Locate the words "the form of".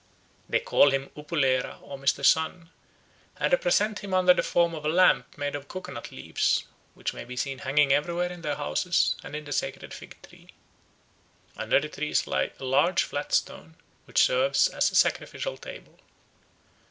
4.33-4.83